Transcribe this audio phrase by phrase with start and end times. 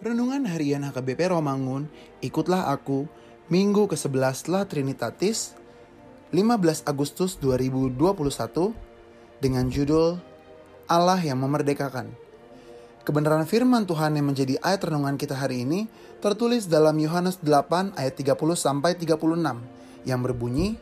[0.00, 1.84] HKBP Romangun,
[2.24, 3.04] ikutlah aku,
[3.52, 5.52] minggu ke-11 setelah Trinitatis,
[6.32, 8.72] 15 Agustus 2021,
[9.44, 10.16] dengan judul
[10.88, 12.16] Allah yang Memerdekakan.
[13.04, 15.84] Kebenaran firman Tuhan yang menjadi ayat renungan kita hari ini
[16.24, 19.20] tertulis dalam Yohanes 8 ayat 30 sampai 36
[20.08, 20.80] yang berbunyi,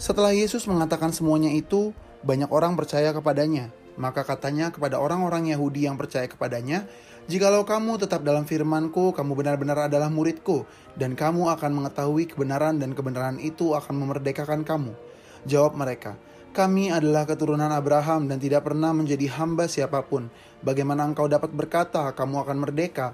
[0.00, 1.92] Setelah Yesus mengatakan semuanya itu,
[2.24, 3.68] banyak orang percaya kepadanya.
[3.96, 6.84] Maka katanya kepada orang-orang Yahudi yang percaya kepadanya,
[7.26, 10.62] Jikalau kamu tetap dalam firmanku, kamu benar-benar adalah muridku,
[10.94, 14.94] dan kamu akan mengetahui kebenaran dan kebenaran itu akan memerdekakan kamu.
[15.42, 16.14] Jawab mereka,
[16.54, 20.30] kami adalah keturunan Abraham dan tidak pernah menjadi hamba siapa pun.
[20.62, 23.10] Bagaimana engkau dapat berkata, kamu akan merdeka?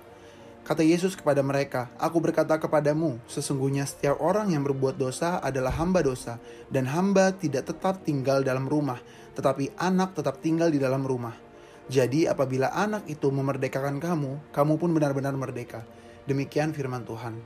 [0.62, 6.06] Kata Yesus kepada mereka, Aku berkata kepadamu, sesungguhnya setiap orang yang berbuat dosa adalah hamba
[6.06, 6.38] dosa,
[6.70, 9.02] dan hamba tidak tetap tinggal dalam rumah,
[9.34, 11.34] tetapi anak tetap tinggal di dalam rumah.
[11.90, 15.82] Jadi apabila anak itu memerdekakan kamu, kamu pun benar-benar merdeka.
[16.30, 17.42] Demikian firman Tuhan.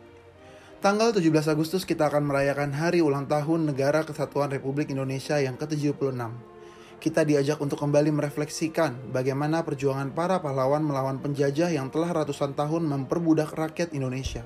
[0.85, 6.56] Tanggal 17 Agustus kita akan merayakan hari ulang tahun Negara Kesatuan Republik Indonesia yang ke-76
[6.97, 12.89] kita diajak untuk kembali merefleksikan bagaimana perjuangan para pahlawan melawan penjajah yang telah ratusan tahun
[12.89, 14.41] memperbudak rakyat Indonesia.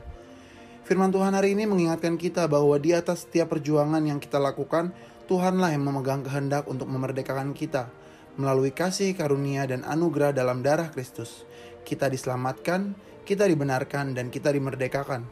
[0.83, 4.91] Firman Tuhan hari ini mengingatkan kita bahwa di atas setiap perjuangan yang kita lakukan,
[5.31, 7.87] Tuhanlah yang memegang kehendak untuk memerdekakan kita.
[8.35, 11.47] Melalui kasih, karunia, dan anugerah dalam darah Kristus,
[11.87, 15.23] kita diselamatkan, kita dibenarkan, dan kita dimerdekakan.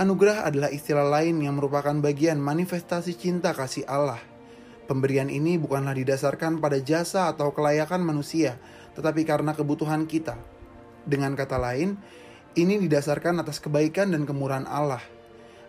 [0.00, 4.29] Anugerah adalah istilah lain yang merupakan bagian manifestasi cinta kasih Allah
[4.90, 8.58] Pemberian ini bukanlah didasarkan pada jasa atau kelayakan manusia,
[8.98, 10.34] tetapi karena kebutuhan kita.
[11.06, 11.94] Dengan kata lain,
[12.58, 14.98] ini didasarkan atas kebaikan dan kemurahan Allah.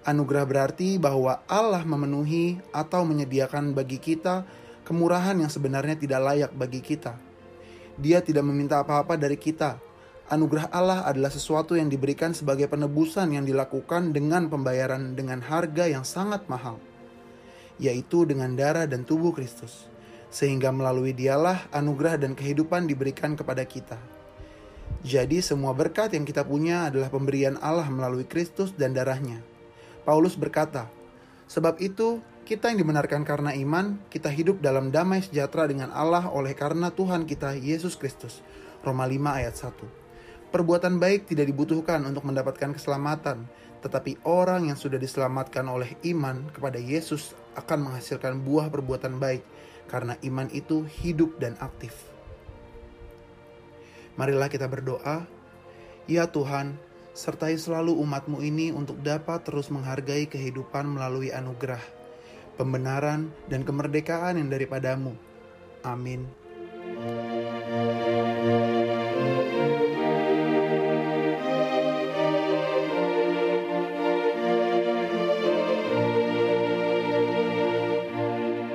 [0.09, 4.41] Anugerah berarti bahwa Allah memenuhi atau menyediakan bagi kita
[4.89, 7.13] kemurahan yang sebenarnya tidak layak bagi kita.
[8.01, 9.77] Dia tidak meminta apa-apa dari kita.
[10.33, 16.01] Anugerah Allah adalah sesuatu yang diberikan sebagai penebusan yang dilakukan dengan pembayaran dengan harga yang
[16.01, 16.81] sangat mahal
[17.81, 19.89] yaitu dengan darah dan tubuh Kristus,
[20.29, 23.97] sehingga melalui dialah anugerah dan kehidupan diberikan kepada kita.
[25.01, 29.41] Jadi semua berkat yang kita punya adalah pemberian Allah melalui Kristus dan darahnya.
[30.05, 30.85] Paulus berkata,
[31.49, 36.53] Sebab itu, kita yang dibenarkan karena iman, kita hidup dalam damai sejahtera dengan Allah oleh
[36.53, 38.45] karena Tuhan kita, Yesus Kristus.
[38.85, 40.00] Roma 5 ayat 1
[40.51, 43.47] Perbuatan baik tidak dibutuhkan untuk mendapatkan keselamatan,
[43.79, 49.47] tetapi orang yang sudah diselamatkan oleh iman kepada Yesus akan menghasilkan buah perbuatan baik,
[49.87, 51.95] karena iman itu hidup dan aktif.
[54.19, 55.23] Marilah kita berdoa,
[56.11, 56.75] Ya Tuhan,
[57.15, 61.79] sertai selalu umatmu ini untuk dapat terus menghargai kehidupan melalui anugerah,
[62.59, 65.15] pembenaran, dan kemerdekaan yang daripadamu.
[65.87, 66.40] Amin.